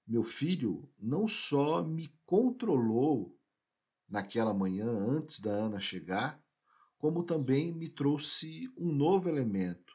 Meu 0.06 0.25
filho 0.25 0.90
não 0.99 1.28
só 1.28 1.84
me 1.84 2.08
controlou 2.26 3.38
naquela 4.11 4.52
manhã 4.52 4.87
antes 4.87 5.38
da 5.38 5.50
Ana 5.50 5.79
chegar, 5.79 6.43
como 6.99 7.23
também 7.23 7.73
me 7.73 7.88
trouxe 7.88 8.71
um 8.76 8.93
novo 8.93 9.29
elemento, 9.29 9.95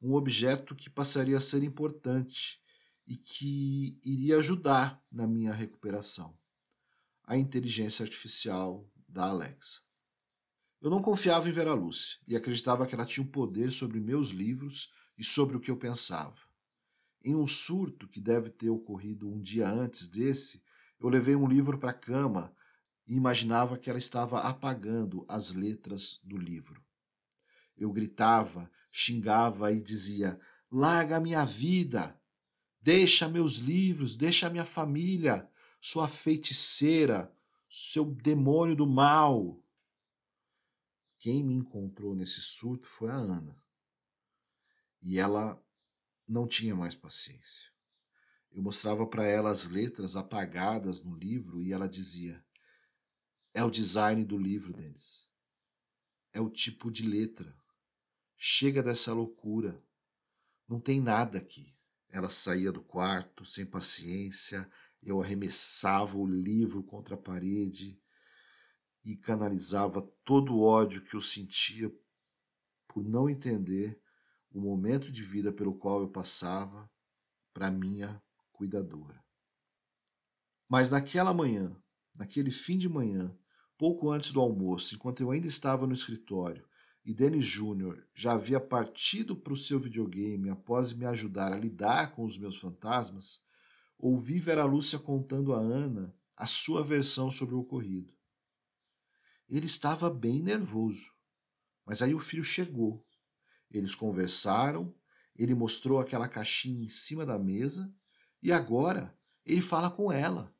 um 0.00 0.14
objeto 0.14 0.74
que 0.74 0.88
passaria 0.88 1.36
a 1.36 1.40
ser 1.40 1.62
importante 1.62 2.60
e 3.06 3.16
que 3.16 3.98
iria 4.04 4.36
ajudar 4.36 5.02
na 5.10 5.26
minha 5.26 5.52
recuperação 5.52 6.38
a 7.24 7.36
inteligência 7.36 8.04
artificial 8.04 8.88
da 9.06 9.24
Alexa. 9.24 9.80
Eu 10.80 10.88
não 10.90 11.02
confiava 11.02 11.48
em 11.48 11.52
Vera 11.52 11.74
Lúcia 11.74 12.18
e 12.26 12.36
acreditava 12.36 12.86
que 12.86 12.94
ela 12.94 13.04
tinha 13.04 13.26
um 13.26 13.30
poder 13.30 13.72
sobre 13.72 14.00
meus 14.00 14.28
livros 14.28 14.92
e 15.18 15.24
sobre 15.24 15.56
o 15.56 15.60
que 15.60 15.70
eu 15.70 15.76
pensava. 15.76 16.38
Em 17.22 17.34
um 17.34 17.46
surto 17.46 18.06
que 18.06 18.20
deve 18.20 18.48
ter 18.48 18.70
ocorrido 18.70 19.28
um 19.28 19.40
dia 19.40 19.68
antes 19.68 20.08
desse, 20.08 20.62
eu 21.00 21.08
levei 21.08 21.34
um 21.34 21.48
livro 21.48 21.78
para 21.78 21.90
a 21.90 21.94
cama 21.94 22.54
e 23.08 23.16
imaginava 23.16 23.78
que 23.78 23.88
ela 23.88 23.98
estava 23.98 24.40
apagando 24.40 25.24
as 25.26 25.54
letras 25.54 26.20
do 26.22 26.36
livro. 26.36 26.84
Eu 27.74 27.90
gritava, 27.90 28.70
xingava 28.92 29.72
e 29.72 29.80
dizia: 29.80 30.38
Larga 30.70 31.18
minha 31.18 31.44
vida! 31.44 32.20
Deixa 32.80 33.28
meus 33.28 33.56
livros, 33.56 34.16
deixa 34.16 34.50
minha 34.50 34.64
família, 34.64 35.50
sua 35.80 36.06
feiticeira, 36.06 37.32
seu 37.68 38.04
demônio 38.04 38.76
do 38.76 38.86
mal. 38.86 39.60
Quem 41.18 41.42
me 41.42 41.54
encontrou 41.54 42.14
nesse 42.14 42.40
surto 42.40 42.86
foi 42.86 43.10
a 43.10 43.14
Ana. 43.14 43.60
E 45.02 45.18
ela 45.18 45.60
não 46.26 46.46
tinha 46.46 46.74
mais 46.74 46.94
paciência. 46.94 47.70
Eu 48.52 48.62
mostrava 48.62 49.06
para 49.06 49.24
ela 49.24 49.50
as 49.50 49.68
letras 49.68 50.14
apagadas 50.14 51.02
no 51.02 51.16
livro 51.16 51.62
e 51.62 51.72
ela 51.72 51.88
dizia: 51.88 52.44
É 53.58 53.64
o 53.64 53.72
design 53.72 54.24
do 54.24 54.38
livro, 54.38 54.72
Denis. 54.72 55.28
É 56.32 56.40
o 56.40 56.48
tipo 56.48 56.92
de 56.92 57.02
letra. 57.02 57.52
Chega 58.36 58.84
dessa 58.84 59.12
loucura. 59.12 59.84
Não 60.68 60.78
tem 60.78 61.00
nada 61.00 61.38
aqui. 61.38 61.76
Ela 62.08 62.28
saía 62.28 62.70
do 62.70 62.80
quarto 62.80 63.44
sem 63.44 63.66
paciência, 63.66 64.70
eu 65.02 65.20
arremessava 65.20 66.16
o 66.16 66.24
livro 66.24 66.84
contra 66.84 67.16
a 67.16 67.18
parede 67.18 68.00
e 69.04 69.16
canalizava 69.16 70.02
todo 70.24 70.54
o 70.54 70.62
ódio 70.62 71.02
que 71.02 71.16
eu 71.16 71.20
sentia 71.20 71.92
por 72.86 73.02
não 73.02 73.28
entender 73.28 74.00
o 74.52 74.60
momento 74.60 75.10
de 75.10 75.24
vida 75.24 75.52
pelo 75.52 75.76
qual 75.76 76.02
eu 76.02 76.08
passava 76.08 76.88
para 77.52 77.72
minha 77.72 78.22
cuidadora. 78.52 79.20
Mas 80.68 80.90
naquela 80.90 81.34
manhã, 81.34 81.76
naquele 82.14 82.52
fim 82.52 82.78
de 82.78 82.88
manhã, 82.88 83.36
pouco 83.78 84.10
antes 84.10 84.32
do 84.32 84.40
almoço, 84.40 84.96
enquanto 84.96 85.22
eu 85.22 85.30
ainda 85.30 85.46
estava 85.46 85.86
no 85.86 85.94
escritório 85.94 86.68
e 87.08 87.14
Denis 87.14 87.46
Júnior 87.46 88.06
já 88.12 88.32
havia 88.32 88.60
partido 88.60 89.34
para 89.34 89.54
o 89.54 89.56
seu 89.56 89.80
videogame 89.80 90.50
após 90.50 90.92
me 90.92 91.06
ajudar 91.06 91.52
a 91.54 91.56
lidar 91.56 92.12
com 92.12 92.22
os 92.22 92.36
meus 92.36 92.58
fantasmas, 92.58 93.42
ouvi 93.96 94.38
Vera 94.38 94.64
Lúcia 94.64 94.98
contando 94.98 95.54
a 95.54 95.58
Ana 95.58 96.14
a 96.36 96.46
sua 96.46 96.82
versão 96.82 97.30
sobre 97.30 97.54
o 97.54 97.60
ocorrido. 97.60 98.12
Ele 99.48 99.64
estava 99.64 100.10
bem 100.10 100.42
nervoso, 100.42 101.10
mas 101.86 102.02
aí 102.02 102.14
o 102.14 102.20
filho 102.20 102.44
chegou. 102.44 103.02
Eles 103.70 103.94
conversaram, 103.94 104.94
ele 105.34 105.54
mostrou 105.54 106.00
aquela 106.00 106.28
caixinha 106.28 106.84
em 106.84 106.88
cima 106.90 107.24
da 107.24 107.38
mesa 107.38 107.90
e 108.42 108.52
agora 108.52 109.16
ele 109.46 109.62
fala 109.62 109.90
com 109.90 110.12
ela. 110.12 110.54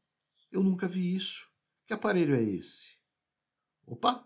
Eu 0.51 0.63
nunca 0.63 0.89
vi 0.89 1.15
isso. 1.15 1.47
Que 1.85 1.93
aparelho 1.93 2.35
é 2.35 2.43
esse? 2.43 2.97
Opa! 3.89 4.23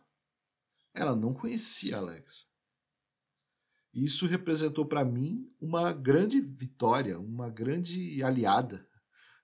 Ela 0.92 1.14
não 1.14 1.32
conhecia 1.32 1.96
Alex. 1.96 2.48
Isso 3.94 4.26
representou 4.26 4.84
para 4.84 5.04
mim 5.04 5.48
uma 5.60 5.92
grande 5.92 6.40
vitória, 6.40 7.18
uma 7.18 7.48
grande 7.48 8.22
aliada. 8.24 8.86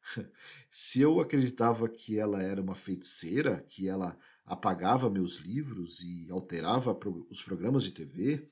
Se 0.71 1.01
eu 1.01 1.21
acreditava 1.21 1.89
que 1.89 2.19
ela 2.19 2.43
era 2.43 2.61
uma 2.61 2.75
feiticeira, 2.75 3.61
que 3.63 3.89
ela 3.89 4.19
apagava 4.45 5.09
meus 5.09 5.37
livros 5.37 6.01
e 6.01 6.29
alterava 6.31 6.99
os 7.31 7.43
programas 7.43 7.85
de 7.85 7.93
TV, 7.93 8.49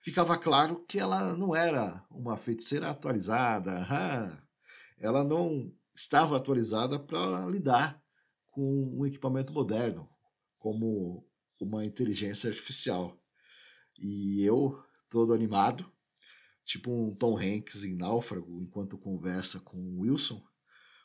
ficava 0.00 0.36
claro 0.36 0.84
que 0.86 0.98
ela 0.98 1.36
não 1.36 1.54
era 1.54 2.04
uma 2.10 2.36
feiticeira 2.36 2.90
atualizada. 2.90 3.86
Ela 4.98 5.22
não 5.22 5.72
estava 5.94 6.36
atualizada 6.36 6.98
para 6.98 7.46
lidar 7.46 8.02
com 8.50 8.98
um 8.98 9.06
equipamento 9.06 9.52
moderno, 9.52 10.08
como 10.66 11.24
uma 11.60 11.84
inteligência 11.84 12.50
artificial. 12.50 13.16
E 13.96 14.42
eu, 14.42 14.82
todo 15.08 15.32
animado, 15.32 15.88
tipo 16.64 16.90
um 16.90 17.14
Tom 17.14 17.38
Hanks 17.38 17.84
em 17.84 17.94
Náufrago, 17.94 18.60
enquanto 18.60 18.98
conversa 18.98 19.60
com 19.60 19.78
o 19.78 20.00
Wilson, 20.00 20.44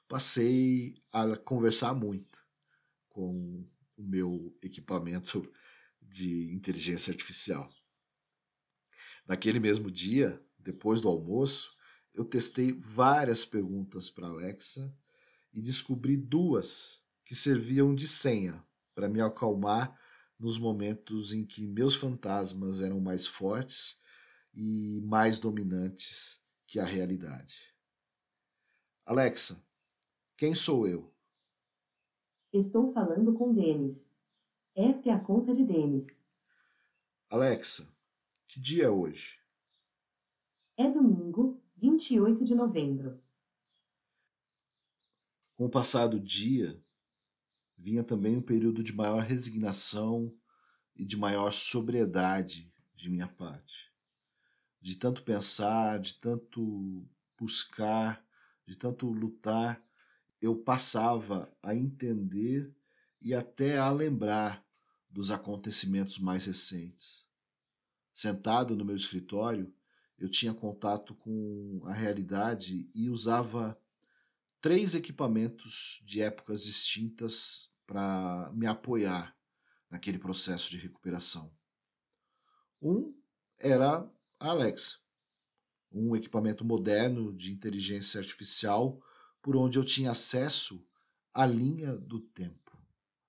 passei 0.08 0.96
a 1.13 1.38
conversar 1.38 1.94
muito 1.94 2.44
com 3.08 3.63
o 3.96 4.01
meu 4.01 4.51
equipamento 4.63 5.44
de 6.01 6.51
inteligência 6.56 7.12
artificial. 7.12 7.70
Naquele 9.27 9.60
mesmo 9.60 9.91
dia, 9.91 10.44
depois 10.58 11.01
do 11.01 11.08
almoço, 11.08 11.77
eu 12.15 12.25
testei 12.25 12.72
várias 12.72 13.46
perguntas 13.46 14.10
para 14.10 14.27
Alexa 14.27 14.91
e 15.53 15.62
descobri 15.62 16.18
duas 16.18 17.06
que 17.24 17.36
serviam 17.36 17.94
de 17.94 18.08
senha 18.08 18.65
para 18.93 19.10
me 19.10 19.21
acalmar 19.21 20.00
nos 20.39 20.57
momentos 20.57 21.33
em 21.33 21.45
que 21.45 21.67
meus 21.67 21.95
fantasmas 21.95 22.81
eram 22.81 23.00
mais 23.00 23.27
fortes 23.27 24.01
e 24.53 25.00
mais 25.01 25.39
dominantes 25.39 26.43
que 26.65 26.79
a 26.79 26.86
realidade. 26.86 27.75
Alexa, 29.05 29.63
quem 30.36 30.55
sou 30.55 30.88
eu? 30.88 31.13
Estou 32.51 32.91
falando 32.91 33.33
com 33.33 33.53
Denis. 33.53 34.13
Esta 34.75 35.10
é 35.10 35.13
a 35.13 35.19
conta 35.19 35.53
de 35.53 35.63
Denis. 35.63 36.25
Alexa, 37.29 37.93
que 38.48 38.60
dia 38.60 38.86
é 38.86 38.89
hoje? 38.89 39.39
É 40.75 40.89
domingo, 40.89 41.62
28 41.77 42.43
de 42.43 42.55
novembro. 42.55 43.21
Com 45.55 45.65
o 45.65 45.69
passar 45.69 46.07
do 46.07 46.19
dia, 46.19 46.81
vinha 47.81 48.03
também 48.03 48.38
um 48.38 48.41
período 48.41 48.83
de 48.83 48.93
maior 48.93 49.23
resignação 49.23 50.31
e 50.95 51.03
de 51.03 51.17
maior 51.17 51.51
sobriedade 51.51 52.71
de 52.93 53.09
minha 53.09 53.27
parte. 53.27 53.91
De 54.79 54.95
tanto 54.95 55.23
pensar, 55.23 56.00
de 56.00 56.15
tanto 56.15 57.03
buscar, 57.38 58.23
de 58.67 58.75
tanto 58.75 59.07
lutar, 59.07 59.83
eu 60.39 60.55
passava 60.55 61.51
a 61.61 61.75
entender 61.75 62.71
e 63.19 63.33
até 63.33 63.79
a 63.79 63.89
lembrar 63.89 64.63
dos 65.09 65.31
acontecimentos 65.31 66.19
mais 66.19 66.45
recentes. 66.45 67.27
Sentado 68.13 68.75
no 68.75 68.85
meu 68.85 68.95
escritório, 68.95 69.73
eu 70.19 70.29
tinha 70.29 70.53
contato 70.53 71.15
com 71.15 71.81
a 71.85 71.93
realidade 71.93 72.88
e 72.93 73.09
usava 73.09 73.79
três 74.59 74.93
equipamentos 74.93 76.00
de 76.05 76.21
épocas 76.21 76.63
distintas 76.63 77.71
para 77.91 78.50
me 78.53 78.65
apoiar 78.65 79.36
naquele 79.89 80.17
processo 80.17 80.71
de 80.71 80.77
recuperação. 80.77 81.53
Um 82.81 83.13
era 83.60 84.10
a 84.39 84.48
Alexa, 84.48 84.98
um 85.91 86.15
equipamento 86.15 86.63
moderno 86.63 87.33
de 87.33 87.51
inteligência 87.51 88.17
artificial 88.17 88.98
por 89.41 89.57
onde 89.57 89.77
eu 89.77 89.83
tinha 89.83 90.12
acesso 90.12 90.81
à 91.33 91.45
linha 91.45 91.93
do 91.98 92.21
tempo, 92.21 92.81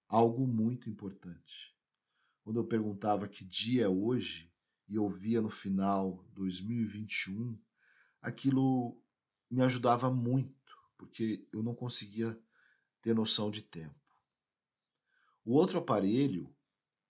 algo 0.06 0.46
muito 0.46 0.88
importante. 0.88 1.76
Quando 2.44 2.60
eu 2.60 2.64
perguntava 2.64 3.26
que 3.26 3.44
dia 3.44 3.86
é 3.86 3.88
hoje 3.88 4.48
e 4.86 4.96
ouvia 4.96 5.42
no 5.42 5.50
final 5.50 6.24
2021, 6.34 7.58
aquilo 8.20 8.96
me 9.50 9.60
ajudava 9.60 10.08
muito, 10.08 10.72
porque 10.96 11.48
eu 11.52 11.64
não 11.64 11.74
conseguia 11.74 12.40
ter 13.00 13.12
noção 13.12 13.50
de 13.50 13.60
tempo. 13.60 14.01
O 15.44 15.54
outro 15.54 15.78
aparelho 15.78 16.54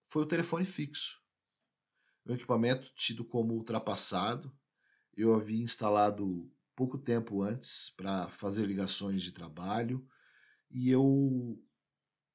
foi 0.09 0.23
o 0.23 0.27
telefone 0.27 0.65
fixo. 0.65 1.21
Um 2.25 2.35
equipamento 2.35 2.91
tido 2.95 3.25
como 3.25 3.53
ultrapassado, 3.53 4.51
eu 5.15 5.35
havia 5.35 5.63
instalado 5.63 6.51
pouco 6.75 6.97
tempo 6.97 7.43
antes 7.43 7.91
para 7.91 8.29
fazer 8.29 8.65
ligações 8.65 9.23
de 9.23 9.33
trabalho 9.33 10.07
e 10.71 10.89
eu 10.89 11.63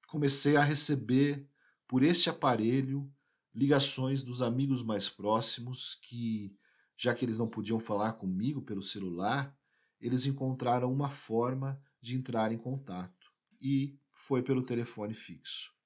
comecei 0.08 0.56
a 0.56 0.64
receber 0.64 1.50
por 1.88 2.04
este 2.04 2.30
aparelho 2.30 3.12
ligações 3.54 4.22
dos 4.22 4.42
amigos 4.42 4.84
mais 4.84 5.10
próximos 5.10 5.96
que, 5.96 6.56
já 6.96 7.16
que 7.16 7.26
eles 7.26 7.40
não 7.40 7.50
podiam 7.50 7.80
falar 7.80 8.14
comigo 8.14 8.62
pelo 8.62 8.84
celular, 8.84 9.58
eles 10.00 10.28
encontraram 10.28 10.94
uma 10.94 11.10
forma 11.10 11.82
de 12.00 12.16
entrar 12.16 12.52
em 12.52 12.58
contato 12.58 13.34
e 13.60 14.00
foi 14.12 14.44
pelo 14.44 14.64
telefone 14.64 15.16
fixo. 15.16 15.77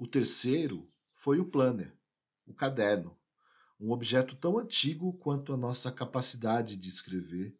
O 0.00 0.06
terceiro 0.06 0.84
foi 1.12 1.40
o 1.40 1.44
planner, 1.44 1.92
o 2.46 2.54
caderno, 2.54 3.18
um 3.80 3.90
objeto 3.90 4.36
tão 4.36 4.56
antigo 4.56 5.12
quanto 5.14 5.52
a 5.52 5.56
nossa 5.56 5.90
capacidade 5.90 6.76
de 6.76 6.88
escrever. 6.88 7.58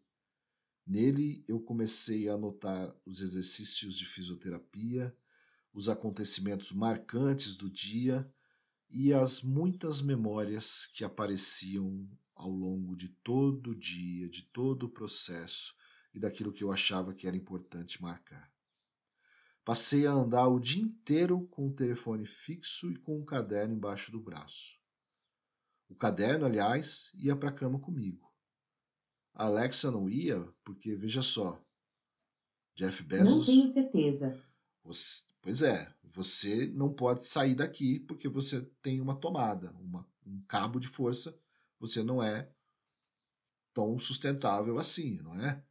Nele 0.87 1.43
eu 1.49 1.59
comecei 1.59 2.29
a 2.29 2.35
anotar 2.35 2.95
os 3.05 3.19
exercícios 3.19 3.97
de 3.97 4.05
fisioterapia, 4.05 5.13
os 5.73 5.89
acontecimentos 5.89 6.71
marcantes 6.71 7.57
do 7.57 7.69
dia 7.69 8.25
e 8.89 9.13
as 9.13 9.41
muitas 9.41 9.99
memórias 10.01 10.85
que 10.85 11.03
apareciam 11.03 12.09
ao 12.33 12.49
longo 12.49 12.95
de 12.95 13.09
todo 13.09 13.71
o 13.71 13.75
dia, 13.75 14.29
de 14.29 14.43
todo 14.43 14.83
o 14.83 14.89
processo 14.89 15.75
e 16.13 16.19
daquilo 16.21 16.53
que 16.53 16.63
eu 16.63 16.71
achava 16.71 17.13
que 17.13 17.27
era 17.27 17.35
importante 17.35 18.01
marcar. 18.01 18.49
Passei 19.69 20.07
a 20.07 20.11
andar 20.11 20.47
o 20.47 20.59
dia 20.59 20.81
inteiro 20.81 21.45
com 21.51 21.67
o 21.67 21.71
telefone 21.71 22.25
fixo 22.25 22.91
e 22.91 22.95
com 22.95 23.19
um 23.19 23.23
caderno 23.23 23.75
embaixo 23.75 24.11
do 24.11 24.19
braço. 24.19 24.79
O 25.87 25.93
caderno, 25.93 26.43
aliás, 26.43 27.11
ia 27.13 27.35
para 27.35 27.49
a 27.49 27.53
cama 27.53 27.77
comigo. 27.77 28.33
A 29.31 29.45
Alexa 29.45 29.91
não 29.91 30.09
ia, 30.09 30.43
porque 30.63 30.95
veja 30.95 31.21
só, 31.21 31.63
Jeff 32.73 33.03
Bezos. 33.03 33.29
Não 33.29 33.45
tenho 33.45 33.67
certeza. 33.67 34.43
Você, 34.83 35.27
pois 35.39 35.61
é, 35.61 35.93
você 36.01 36.65
não 36.69 36.91
pode 36.91 37.23
sair 37.23 37.53
daqui 37.53 37.99
porque 37.99 38.27
você 38.27 38.63
tem 38.81 38.99
uma 38.99 39.19
tomada, 39.19 39.71
uma, 39.73 40.03
um 40.25 40.41
cabo 40.47 40.79
de 40.79 40.87
força. 40.87 41.39
Você 41.79 42.01
não 42.01 42.23
é 42.23 42.51
tão 43.71 43.99
sustentável 43.99 44.79
assim, 44.79 45.19
não 45.21 45.39
é? 45.39 45.63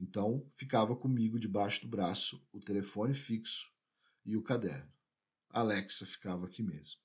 Então 0.00 0.50
ficava 0.56 0.96
comigo 0.96 1.38
debaixo 1.38 1.82
do 1.82 1.88
braço 1.88 2.42
o 2.50 2.58
telefone 2.58 3.12
fixo 3.12 3.70
e 4.24 4.34
o 4.34 4.42
caderno. 4.42 4.90
Alexa 5.50 6.06
ficava 6.06 6.46
aqui 6.46 6.62
mesmo. 6.62 7.00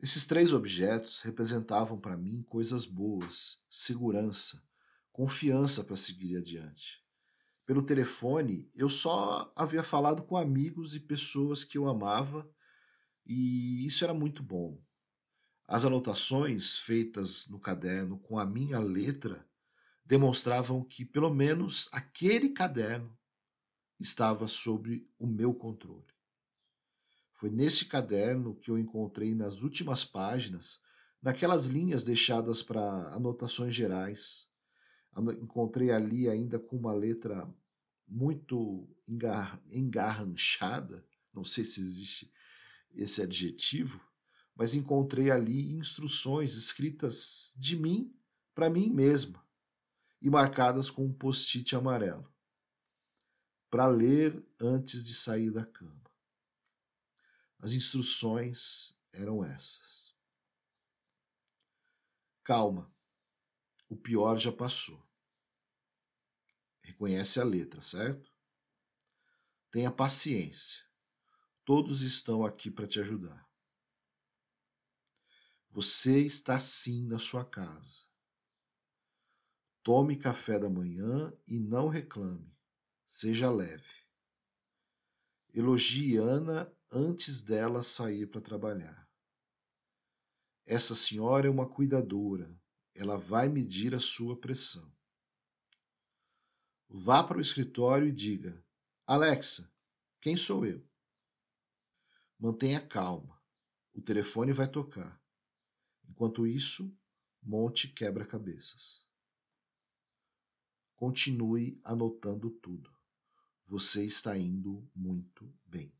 Esses 0.00 0.26
três 0.26 0.52
objetos 0.52 1.20
representavam 1.22 1.98
para 1.98 2.16
mim 2.16 2.42
coisas 2.44 2.86
boas, 2.86 3.62
segurança, 3.68 4.62
confiança 5.12 5.82
para 5.82 5.96
seguir 5.96 6.36
adiante. 6.36 7.04
Pelo 7.66 7.82
telefone, 7.82 8.70
eu 8.74 8.88
só 8.88 9.52
havia 9.54 9.82
falado 9.82 10.22
com 10.22 10.36
amigos 10.36 10.94
e 10.94 11.00
pessoas 11.00 11.64
que 11.64 11.76
eu 11.76 11.86
amava, 11.86 12.48
e 13.26 13.84
isso 13.84 14.04
era 14.04 14.14
muito 14.14 14.42
bom. 14.42 14.80
As 15.66 15.84
anotações 15.84 16.78
feitas 16.78 17.46
no 17.48 17.60
caderno 17.60 18.18
com 18.18 18.38
a 18.38 18.46
minha 18.46 18.78
letra 18.78 19.46
demonstravam 20.04 20.82
que, 20.82 21.04
pelo 21.04 21.32
menos, 21.32 21.88
aquele 21.92 22.50
caderno 22.50 23.16
estava 23.98 24.48
sob 24.48 25.06
o 25.18 25.26
meu 25.26 25.54
controle. 25.54 26.06
Foi 27.32 27.50
nesse 27.50 27.84
caderno 27.84 28.56
que 28.56 28.70
eu 28.70 28.78
encontrei 28.78 29.34
nas 29.34 29.62
últimas 29.62 30.04
páginas, 30.04 30.80
naquelas 31.22 31.66
linhas 31.66 32.02
deixadas 32.02 32.62
para 32.62 32.82
anotações 33.14 33.74
gerais. 33.74 34.48
Encontrei 35.40 35.90
ali 35.90 36.28
ainda 36.28 36.58
com 36.58 36.76
uma 36.76 36.92
letra 36.92 37.48
muito 38.06 38.88
engar 39.06 39.62
engarranchada, 39.68 41.06
não 41.32 41.44
sei 41.44 41.64
se 41.64 41.80
existe 41.80 42.32
esse 42.92 43.22
adjetivo, 43.22 44.00
mas 44.56 44.74
encontrei 44.74 45.30
ali 45.30 45.74
instruções 45.76 46.54
escritas 46.54 47.54
de 47.56 47.76
mim 47.76 48.12
para 48.54 48.68
mim 48.68 48.90
mesma 48.90 49.40
e 50.20 50.28
marcadas 50.28 50.90
com 50.90 51.04
um 51.04 51.12
post-it 51.12 51.74
amarelo, 51.74 52.30
para 53.70 53.86
ler 53.86 54.44
antes 54.60 55.04
de 55.04 55.14
sair 55.14 55.50
da 55.50 55.64
cama. 55.64 56.00
As 57.58 57.72
instruções 57.72 58.96
eram 59.12 59.44
essas. 59.44 60.14
Calma, 62.42 62.92
o 63.88 63.96
pior 63.96 64.36
já 64.38 64.52
passou. 64.52 65.06
Reconhece 66.82 67.38
a 67.38 67.44
letra, 67.44 67.80
certo? 67.80 68.30
Tenha 69.70 69.90
paciência. 69.90 70.84
Todos 71.64 72.02
estão 72.02 72.44
aqui 72.44 72.70
para 72.70 72.86
te 72.86 72.98
ajudar. 72.98 73.48
Você 75.68 76.20
está 76.26 76.58
sim 76.58 77.06
na 77.06 77.18
sua 77.18 77.44
casa. 77.44 78.09
Tome 79.92 80.14
café 80.14 80.56
da 80.56 80.70
manhã 80.70 81.36
e 81.48 81.58
não 81.58 81.88
reclame. 81.88 82.56
Seja 83.04 83.50
leve. 83.50 84.06
Elogie 85.52 86.16
Ana 86.16 86.72
antes 86.92 87.42
dela 87.42 87.82
sair 87.82 88.28
para 88.28 88.40
trabalhar. 88.40 89.10
Essa 90.64 90.94
senhora 90.94 91.48
é 91.48 91.50
uma 91.50 91.68
cuidadora. 91.68 92.56
Ela 92.94 93.16
vai 93.16 93.48
medir 93.48 93.92
a 93.92 93.98
sua 93.98 94.38
pressão. 94.38 94.96
Vá 96.88 97.24
para 97.24 97.38
o 97.38 97.42
escritório 97.42 98.06
e 98.06 98.12
diga: 98.12 98.64
Alexa, 99.04 99.74
quem 100.20 100.36
sou 100.36 100.64
eu? 100.64 100.88
Mantenha 102.38 102.80
calma. 102.80 103.42
O 103.92 104.00
telefone 104.00 104.52
vai 104.52 104.68
tocar. 104.68 105.20
Enquanto 106.08 106.46
isso, 106.46 106.96
monte 107.42 107.88
quebra-cabeças. 107.88 109.09
Continue 111.00 111.80
anotando 111.82 112.50
tudo. 112.50 112.94
Você 113.66 114.04
está 114.04 114.36
indo 114.36 114.86
muito 114.94 115.50
bem. 115.64 115.90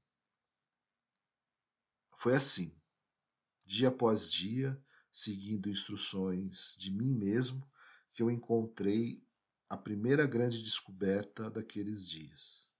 Foi 2.14 2.36
assim, 2.36 2.78
dia 3.64 3.88
após 3.88 4.30
dia, 4.30 4.78
seguindo 5.10 5.70
instruções 5.70 6.76
de 6.78 6.92
mim 6.92 7.14
mesmo, 7.14 7.66
que 8.12 8.22
eu 8.22 8.30
encontrei 8.30 9.24
a 9.70 9.76
primeira 9.78 10.26
grande 10.26 10.62
descoberta 10.62 11.50
daqueles 11.50 12.06
dias. 12.06 12.70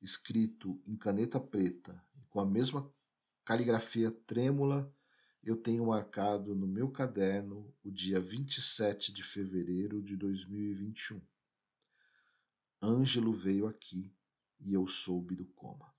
Escrito 0.00 0.82
em 0.84 0.96
caneta 0.96 1.38
preta 1.38 2.04
e 2.16 2.24
com 2.24 2.40
a 2.40 2.44
mesma 2.44 2.92
caligrafia 3.44 4.10
trêmula, 4.10 4.92
eu 5.42 5.56
tenho 5.56 5.86
marcado 5.86 6.54
no 6.54 6.66
meu 6.66 6.90
caderno 6.90 7.74
o 7.82 7.90
dia 7.90 8.20
27 8.20 9.12
de 9.12 9.24
fevereiro 9.24 10.00
de 10.00 10.16
2021. 10.16 11.20
Ângelo 12.80 13.32
veio 13.32 13.66
aqui 13.66 14.14
e 14.60 14.72
eu 14.72 14.86
soube 14.86 15.34
do 15.34 15.46
coma. 15.46 15.92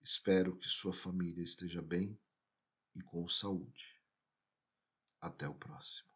Espero 0.00 0.56
que 0.56 0.68
sua 0.68 0.94
família 0.94 1.42
esteja 1.42 1.82
bem 1.82 2.18
e 2.94 3.02
com 3.02 3.26
saúde. 3.26 4.00
Até 5.20 5.48
o 5.48 5.54
próximo. 5.54 6.11